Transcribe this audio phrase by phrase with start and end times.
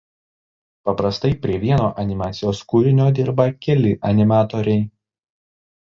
[0.89, 4.85] Paprastai prie vieno animacijos kūrinio dirba keli animatoriai.